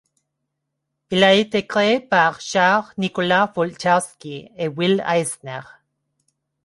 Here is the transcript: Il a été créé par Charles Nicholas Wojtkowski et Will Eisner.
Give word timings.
Il 1.11 1.23
a 1.23 1.33
été 1.35 1.67
créé 1.67 1.99
par 1.99 2.41
Charles 2.41 2.91
Nicholas 2.97 3.53
Wojtkowski 3.55 4.49
et 4.57 4.67
Will 4.67 5.03
Eisner. 5.07 5.61